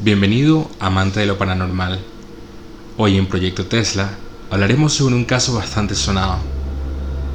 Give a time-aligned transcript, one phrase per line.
[0.00, 1.98] Bienvenido, amante de lo paranormal.
[2.98, 4.10] Hoy en Proyecto Tesla
[4.48, 6.36] hablaremos sobre un caso bastante sonado.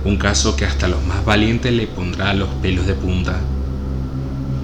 [0.05, 3.36] Un caso que hasta los más valientes le pondrá los pelos de punta.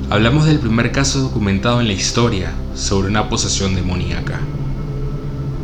[0.10, 4.39] Hablamos del primer caso documentado en la historia sobre una posesión demoníaca.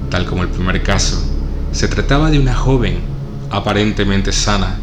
[0.09, 1.23] Tal como el primer caso,
[1.71, 2.99] se trataba de una joven
[3.49, 4.75] aparentemente sana,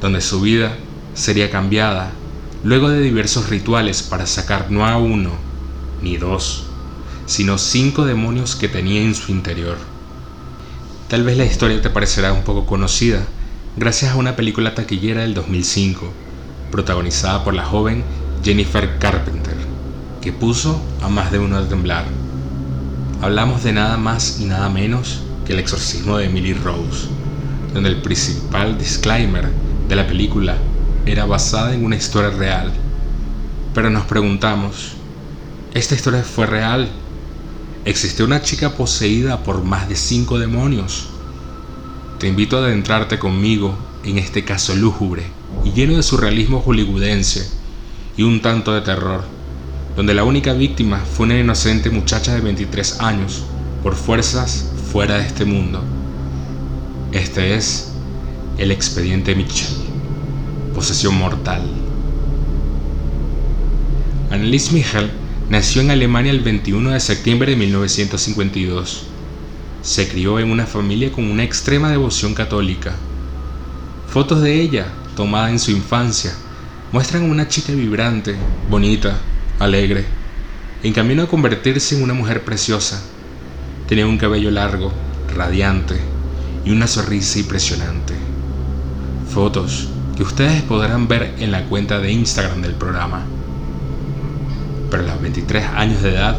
[0.00, 0.76] donde su vida
[1.14, 2.12] sería cambiada
[2.62, 5.49] luego de diversos rituales para sacar no a uno,
[6.02, 6.66] ni dos,
[7.26, 9.78] sino cinco demonios que tenía en su interior.
[11.08, 13.26] Tal vez la historia te parecerá un poco conocida
[13.76, 16.12] gracias a una película taquillera del 2005,
[16.70, 18.04] protagonizada por la joven
[18.44, 19.56] Jennifer Carpenter,
[20.20, 22.04] que puso a más de uno a temblar.
[23.22, 27.08] Hablamos de nada más y nada menos que el exorcismo de Emily Rose,
[27.74, 29.50] donde el principal disclaimer
[29.88, 30.56] de la película
[31.06, 32.72] era basada en una historia real.
[33.74, 34.94] Pero nos preguntamos,
[35.74, 36.88] esta historia fue real.
[37.84, 41.08] Existió una chica poseída por más de cinco demonios.
[42.18, 45.22] Te invito a adentrarte conmigo en este caso lúgubre
[45.64, 47.48] y lleno de surrealismo hollywoodense
[48.16, 49.24] y un tanto de terror,
[49.96, 53.44] donde la única víctima fue una inocente muchacha de 23 años
[53.82, 55.82] por fuerzas fuera de este mundo.
[57.12, 57.92] Este es
[58.58, 59.76] el expediente Mitchell,
[60.74, 61.62] posesión mortal.
[64.30, 65.10] Annelies Michel
[65.50, 69.02] Nació en Alemania el 21 de septiembre de 1952.
[69.82, 72.94] Se crió en una familia con una extrema devoción católica.
[74.06, 76.32] Fotos de ella, tomadas en su infancia,
[76.92, 78.36] muestran una chica vibrante,
[78.70, 79.18] bonita,
[79.58, 80.04] alegre,
[80.84, 83.02] en camino a convertirse en una mujer preciosa.
[83.88, 84.92] Tenía un cabello largo,
[85.34, 85.96] radiante
[86.64, 88.14] y una sonrisa impresionante.
[89.34, 93.26] Fotos que ustedes podrán ver en la cuenta de Instagram del programa
[94.90, 96.38] pero a los 23 años de edad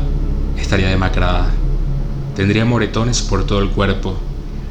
[0.57, 1.49] estaría demacrada.
[2.35, 4.17] Tendría moretones por todo el cuerpo,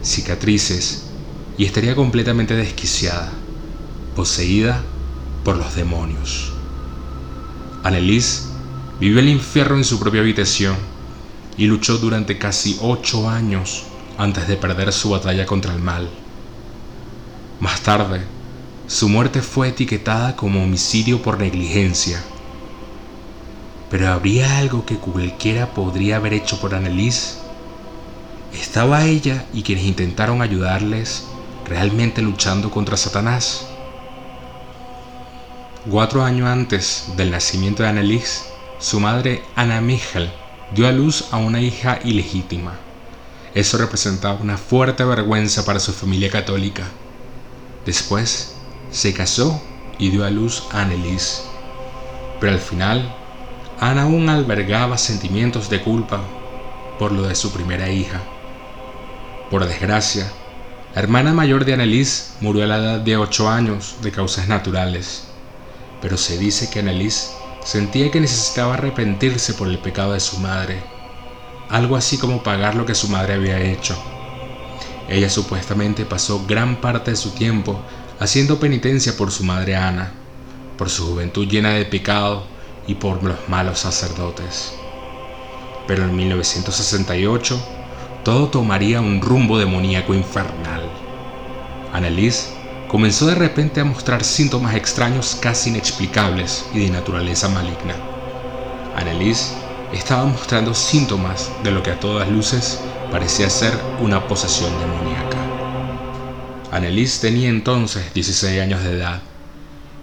[0.02, 1.06] cicatrices
[1.56, 3.30] y estaría completamente desquiciada,
[4.14, 4.82] poseída
[5.44, 6.52] por los demonios.
[7.82, 8.42] Annelise
[8.98, 10.76] vivió el infierno en su propia habitación
[11.56, 13.84] y luchó durante casi ocho años
[14.18, 16.10] antes de perder su batalla contra el mal.
[17.60, 18.20] Más tarde,
[18.86, 22.22] su muerte fue etiquetada como homicidio por negligencia
[23.90, 27.38] pero ¿habría algo que cualquiera podría haber hecho por Annelise?
[28.54, 31.26] ¿Estaba ella y quienes intentaron ayudarles
[31.66, 33.66] realmente luchando contra Satanás?
[35.90, 38.42] Cuatro años antes del nacimiento de Annelise,
[38.78, 40.30] su madre Anna Michel
[40.72, 42.78] dio a luz a una hija ilegítima.
[43.54, 46.84] Eso representaba una fuerte vergüenza para su familia católica.
[47.84, 48.54] Después
[48.92, 49.60] se casó
[49.98, 51.42] y dio a luz a Annelise.
[52.38, 53.16] Pero al final
[53.80, 56.20] Ana aún albergaba sentimientos de culpa
[56.98, 58.20] por lo de su primera hija.
[59.50, 60.30] Por desgracia,
[60.94, 65.28] la hermana mayor de Annelise murió a la edad de 8 años de causas naturales,
[66.02, 67.28] pero se dice que Annelise
[67.64, 70.82] sentía que necesitaba arrepentirse por el pecado de su madre,
[71.70, 73.96] algo así como pagar lo que su madre había hecho.
[75.08, 77.80] Ella supuestamente pasó gran parte de su tiempo
[78.18, 80.12] haciendo penitencia por su madre Ana,
[80.76, 82.49] por su juventud llena de pecado
[82.90, 84.74] y por los malos sacerdotes.
[85.86, 87.60] Pero en 1968
[88.24, 90.82] todo tomaría un rumbo demoníaco infernal.
[91.92, 92.48] Annelise
[92.88, 97.94] comenzó de repente a mostrar síntomas extraños casi inexplicables y de naturaleza maligna.
[98.96, 99.54] Annelise
[99.92, 102.80] estaba mostrando síntomas de lo que a todas luces
[103.12, 105.38] parecía ser una posesión demoníaca.
[106.72, 109.22] Annelise tenía entonces 16 años de edad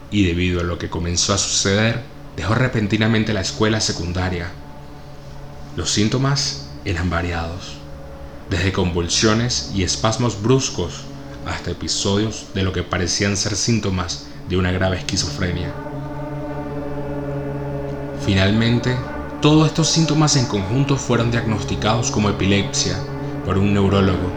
[0.09, 4.47] y debido a lo que comenzó a suceder, dejó repentinamente la escuela secundaria.
[5.75, 7.73] Los síntomas eran variados,
[8.49, 11.01] desde convulsiones y espasmos bruscos
[11.47, 15.73] hasta episodios de lo que parecían ser síntomas de una grave esquizofrenia.
[18.23, 18.95] Finalmente,
[19.41, 22.97] todos estos síntomas en conjunto fueron diagnosticados como epilepsia
[23.45, 24.31] por un neurólogo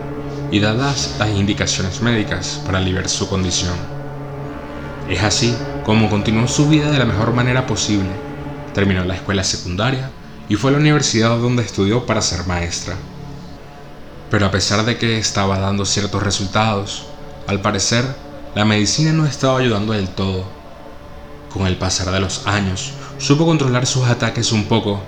[0.50, 3.99] y dadas las indicaciones médicas para aliviar su condición.
[5.10, 8.08] Es así como continuó su vida de la mejor manera posible.
[8.72, 10.08] Terminó la escuela secundaria
[10.48, 12.94] y fue a la universidad donde estudió para ser maestra.
[14.30, 17.06] Pero a pesar de que estaba dando ciertos resultados,
[17.48, 18.04] al parecer
[18.54, 20.44] la medicina no estaba ayudando del todo.
[21.52, 25.00] Con el pasar de los años, supo controlar sus ataques un poco,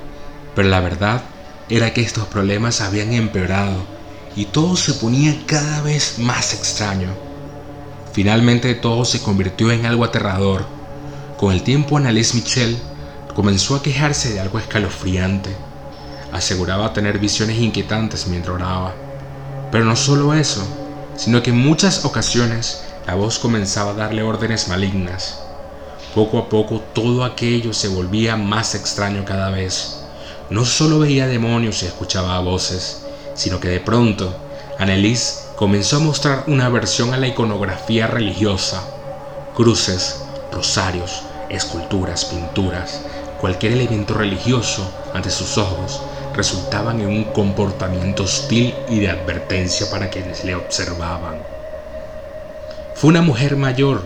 [0.57, 1.23] pero la verdad
[1.69, 3.77] era que estos problemas habían empeorado
[4.35, 7.32] y todo se ponía cada vez más extraño.
[8.13, 10.67] Finalmente todo se convirtió en algo aterrador.
[11.39, 12.77] Con el tiempo Annalise Michel
[13.35, 15.57] comenzó a quejarse de algo escalofriante.
[16.31, 18.95] aseguraba tener visiones inquietantes mientras oraba.
[19.71, 20.63] Pero no solo eso,
[21.17, 25.41] sino que en muchas ocasiones la voz comenzaba a darle órdenes malignas.
[26.15, 30.05] Poco a poco todo aquello se volvía más extraño cada vez.
[30.51, 33.03] No solo veía demonios y escuchaba voces,
[33.35, 34.37] sino que de pronto
[34.79, 38.83] Annelies comenzó a mostrar una aversión a la iconografía religiosa.
[39.55, 43.03] Cruces, rosarios, esculturas, pinturas,
[43.41, 46.03] cualquier elemento religioso ante sus ojos
[46.35, 51.37] resultaban en un comportamiento hostil y de advertencia para quienes le observaban.
[52.97, 54.03] Fue una mujer mayor,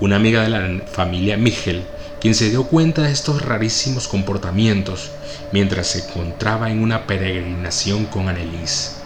[0.00, 1.84] una amiga de la familia Michel,
[2.20, 5.08] quien se dio cuenta de estos rarísimos comportamientos
[5.52, 8.96] mientras se encontraba en una peregrinación con Annelies.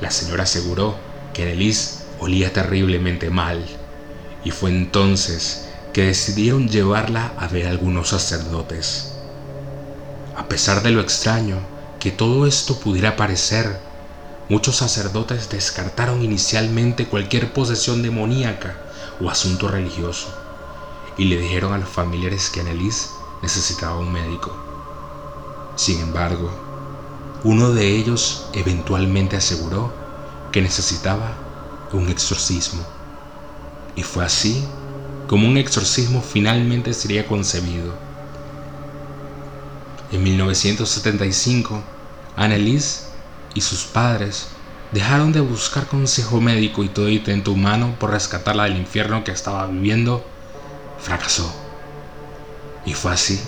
[0.00, 1.07] La señora aseguró
[1.38, 1.70] que
[2.18, 3.64] olía terriblemente mal,
[4.44, 9.12] y fue entonces que decidieron llevarla a ver a algunos sacerdotes.
[10.36, 11.60] A pesar de lo extraño
[12.00, 13.78] que todo esto pudiera parecer,
[14.48, 18.76] muchos sacerdotes descartaron inicialmente cualquier posesión demoníaca
[19.20, 20.34] o asunto religioso
[21.18, 23.10] y le dijeron a los familiares que Annelies
[23.42, 24.50] necesitaba un médico.
[25.76, 26.50] Sin embargo,
[27.44, 30.07] uno de ellos eventualmente aseguró
[30.52, 31.36] que necesitaba
[31.92, 32.82] un exorcismo.
[33.96, 34.64] Y fue así
[35.26, 37.92] como un exorcismo finalmente sería concebido.
[40.10, 41.82] En 1975,
[42.36, 43.08] Annelies
[43.54, 44.48] y sus padres
[44.92, 49.66] dejaron de buscar consejo médico y todo intento humano por rescatarla del infierno que estaba
[49.66, 50.24] viviendo
[50.98, 51.52] fracasó.
[52.86, 53.38] Y fue así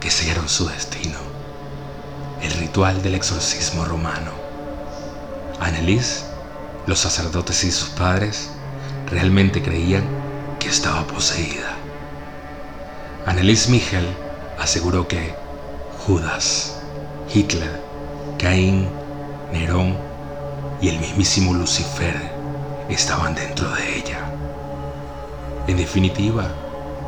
[0.00, 1.18] que sellaron su destino.
[2.42, 4.43] El ritual del exorcismo romano.
[5.60, 6.24] Annelies,
[6.86, 8.50] los sacerdotes y sus padres
[9.10, 10.04] realmente creían
[10.58, 11.76] que estaba poseída.
[13.26, 14.06] Annelies Michel
[14.58, 15.34] aseguró que
[16.06, 16.76] Judas,
[17.32, 17.80] Hitler,
[18.38, 18.88] Caín,
[19.52, 19.96] Nerón
[20.80, 22.14] y el mismísimo Lucifer
[22.88, 24.18] estaban dentro de ella.
[25.66, 26.48] En definitiva,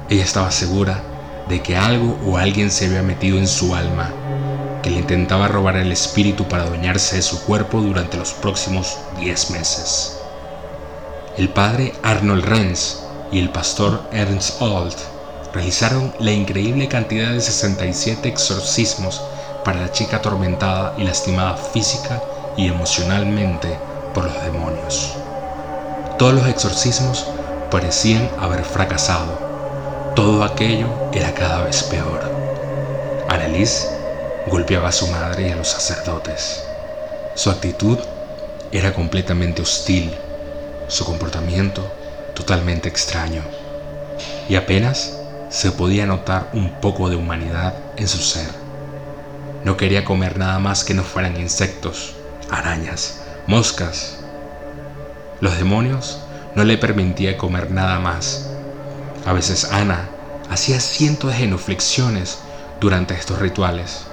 [0.09, 1.03] ella estaba segura
[1.49, 4.11] de que algo o alguien se había metido en su alma,
[4.87, 9.51] que le intentaba robar el espíritu para adueñarse de su cuerpo durante los próximos 10
[9.51, 10.21] meses.
[11.37, 13.01] El padre Arnold Renz
[13.33, 14.95] y el pastor Ernst Old
[15.53, 19.21] realizaron la increíble cantidad de 67 exorcismos
[19.65, 22.23] para la chica atormentada y lastimada física
[22.57, 23.77] y emocionalmente
[24.15, 25.15] por los demonios.
[26.17, 27.27] Todos los exorcismos
[27.73, 29.37] parecían haber fracasado.
[30.15, 32.21] Todo aquello era cada vez peor.
[33.29, 33.96] Annelies
[34.47, 36.63] golpeaba a su madre y a los sacerdotes.
[37.35, 37.99] Su actitud
[38.73, 40.15] era completamente hostil,
[40.89, 41.83] su comportamiento
[42.35, 43.43] totalmente extraño,
[44.49, 45.19] y apenas
[45.51, 48.49] se podía notar un poco de humanidad en su ser.
[49.65, 52.15] No quería comer nada más que no fueran insectos,
[52.51, 54.19] arañas, moscas.
[55.41, 56.21] Los demonios
[56.55, 58.51] no le permitía comer nada más.
[59.25, 60.09] A veces Ana
[60.51, 62.39] hacía cientos de genuflexiones
[62.81, 64.07] durante estos rituales.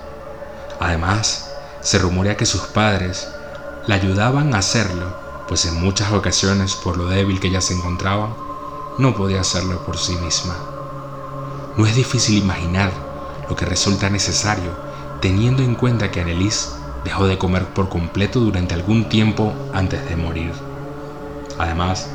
[0.84, 1.50] Además,
[1.80, 3.30] se rumorea que sus padres
[3.88, 5.14] la ayudaban a hacerlo,
[5.48, 8.36] pues en muchas ocasiones, por lo débil que ella se encontraba,
[8.98, 10.58] no podía hacerlo por sí misma.
[11.78, 12.92] No es difícil imaginar
[13.50, 14.72] lo que resulta necesario
[15.22, 16.76] teniendo en cuenta que Annelies
[17.06, 20.52] dejó de comer por completo durante algún tiempo antes de morir.
[21.58, 22.10] Además,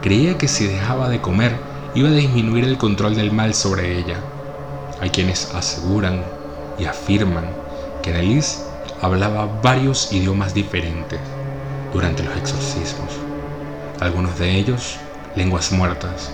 [0.00, 1.56] creía que si dejaba de comer
[1.96, 4.20] iba a disminuir el control del mal sobre ella.
[5.00, 6.22] Hay quienes aseguran
[6.78, 7.59] y afirman
[8.02, 8.64] que Annelies
[9.00, 11.20] hablaba varios idiomas diferentes
[11.92, 13.10] durante los exorcismos,
[14.00, 14.96] algunos de ellos
[15.36, 16.32] lenguas muertas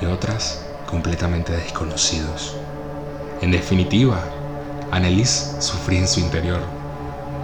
[0.00, 2.56] y otras completamente desconocidos.
[3.40, 4.20] En definitiva,
[4.90, 6.60] Annelies sufría en su interior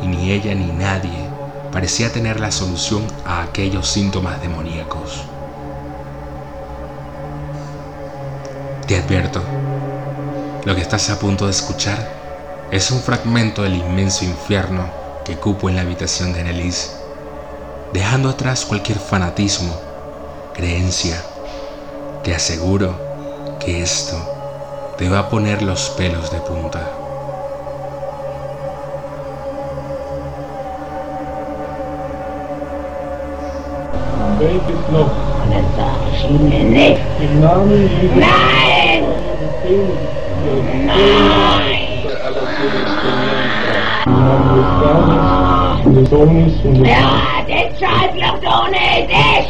[0.02, 1.28] y ni ella ni nadie
[1.72, 5.24] parecía tener la solución a aquellos síntomas demoníacos.
[8.86, 9.42] Te advierto,
[10.64, 12.23] lo que estás a punto de escuchar
[12.74, 14.88] es un fragmento del inmenso infierno
[15.24, 16.96] que cupo en la habitación de Annelies,
[17.92, 19.72] dejando atrás cualquier fanatismo,
[20.54, 21.22] creencia.
[22.24, 22.98] Te aseguro
[23.60, 24.16] que esto
[24.98, 26.80] te va a poner los pelos de punta.
[46.84, 49.46] Ja, det tribe jag donate this!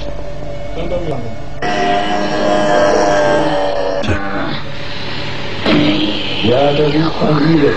[6.42, 7.73] Ja, das ist Familie.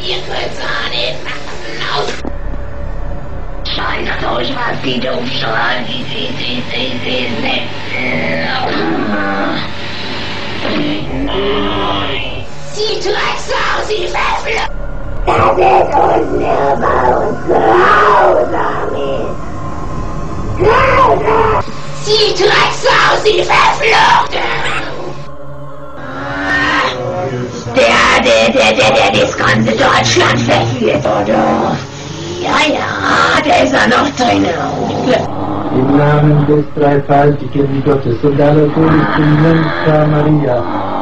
[0.00, 1.44] Ihr könnt's auch nicht machen.
[3.64, 5.84] Scheiße, euch was die doof schreien.
[5.86, 7.62] Sie, sie, sie, sie, sie, sie.
[11.24, 12.13] Nein.
[12.74, 13.04] Ist.
[20.58, 21.62] Grausam!
[22.04, 24.38] Sie Drecksau, sie Verflucht!
[27.74, 31.76] Der, der, der, der, der das ganze Deutschland verführt, oder?
[32.40, 34.46] Ja, ja, der ist ja noch drin.
[35.72, 40.93] Im Namen des dreifaltigen Gottes und aller Todesbringen, Maria,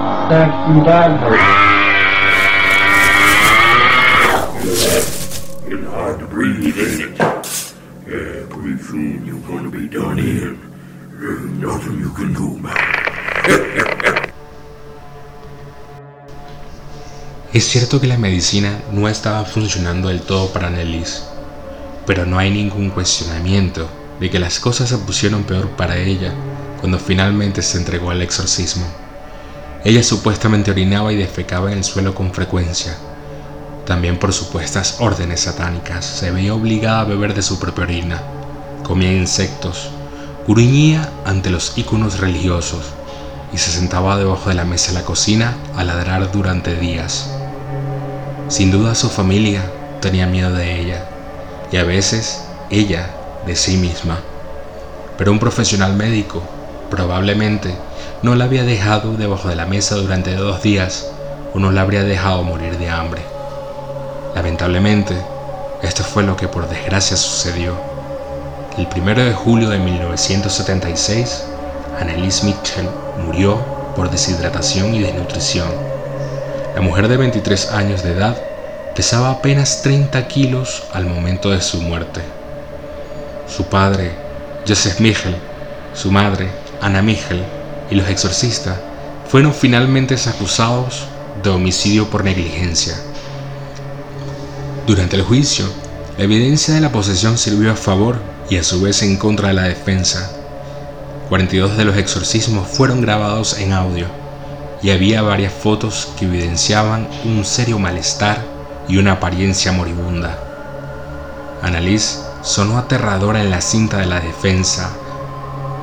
[8.63, 10.17] pretty soon you're gonna be done.
[11.19, 12.93] There's nothing you can do it.
[17.53, 21.25] Es cierto que la medicina no estaba funcionando del todo para Annelies,
[22.07, 26.33] pero no hay ningún cuestionamiento de que las cosas se pusieron peor para ella
[26.81, 29.02] cuando finalmente se entregó al exorcismo.
[29.85, 32.97] Ella supuestamente orinaba y defecaba en el suelo con frecuencia.
[33.85, 38.23] También por supuestas órdenes satánicas se veía obligada a beber de su propia orina.
[38.85, 39.91] Comía insectos,
[40.47, 42.85] gruñía ante los íconos religiosos
[43.53, 47.29] y se sentaba debajo de la mesa de la cocina a ladrar durante días.
[48.49, 49.63] Sin duda su familia
[50.01, 51.05] tenía miedo de ella
[51.73, 53.11] y a veces ella
[53.47, 54.21] de sí misma.
[55.19, 56.41] Pero un profesional médico
[56.89, 57.75] probablemente
[58.23, 61.11] no la había dejado debajo de la mesa durante dos días
[61.53, 63.23] o no la habría dejado morir de hambre.
[64.35, 65.17] Lamentablemente,
[65.83, 67.75] esto fue lo que por desgracia sucedió.
[68.79, 71.45] El 1 de julio de 1976,
[72.01, 72.89] Annelies Mitchell
[73.27, 73.57] murió
[73.97, 75.69] por deshidratación y desnutrición.
[76.77, 78.37] La mujer de 23 años de edad
[78.95, 82.21] pesaba apenas 30 kilos al momento de su muerte.
[83.49, 84.13] Su padre,
[84.67, 85.37] Joseph Michel,
[85.93, 86.49] su madre,
[86.81, 87.45] Anna Michel,
[87.93, 88.79] y los exorcistas
[89.29, 91.05] fueron finalmente acusados
[91.43, 92.95] de homicidio por negligencia.
[94.87, 95.67] Durante el juicio,
[96.17, 98.17] la evidencia de la posesión sirvió a favor
[98.49, 100.31] y a su vez en contra de la defensa.
[101.29, 104.07] 42 de los exorcismos fueron grabados en audio
[104.83, 108.43] y había varias fotos que evidenciaban un serio malestar
[108.89, 110.39] y una apariencia moribunda.
[111.61, 114.91] Annalise sonó aterradora en la cinta de la defensa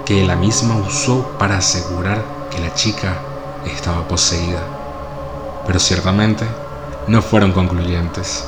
[0.09, 3.13] que la misma usó para asegurar que la chica
[3.63, 4.59] estaba poseída,
[5.67, 6.47] pero ciertamente
[7.05, 8.43] no fueron concluyentes.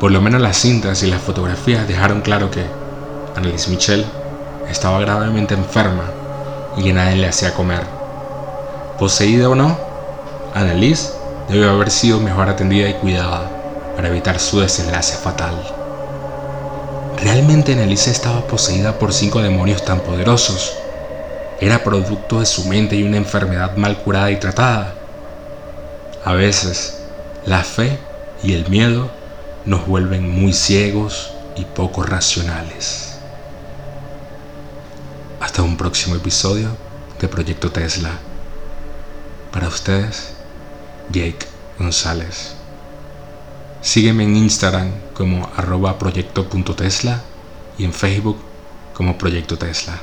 [0.00, 2.64] Por lo menos las cintas y las fotografías dejaron claro que
[3.36, 4.06] Annalise Michel
[4.66, 6.04] estaba gravemente enferma
[6.74, 7.82] y que nadie le hacía comer.
[8.98, 9.76] Poseída o no,
[10.54, 11.12] Annalise
[11.50, 13.50] debió haber sido mejor atendida y cuidada
[13.94, 15.75] para evitar su desenlace fatal.
[17.22, 20.74] ¿Realmente Annalise estaba poseída por cinco demonios tan poderosos?
[21.60, 24.94] ¿Era producto de su mente y una enfermedad mal curada y tratada?
[26.24, 26.98] A veces,
[27.46, 27.98] la fe
[28.42, 29.10] y el miedo
[29.64, 33.16] nos vuelven muy ciegos y poco racionales.
[35.40, 36.68] Hasta un próximo episodio
[37.18, 38.10] de Proyecto Tesla.
[39.52, 40.34] Para ustedes,
[41.10, 41.46] Jake
[41.78, 42.52] González.
[43.80, 47.22] Sígueme en Instagram como arroba proyecto.tesla
[47.78, 48.36] y en Facebook
[48.94, 50.00] como Proyecto Tesla.